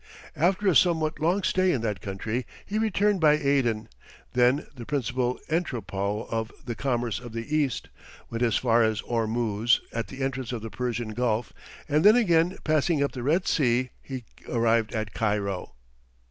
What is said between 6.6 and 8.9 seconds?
the commerce of the east, went as far